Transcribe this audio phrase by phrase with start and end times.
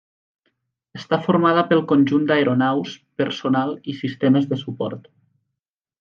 [0.99, 5.05] Està formada pel conjunt d'aeronaus, personal i sistemes de suport.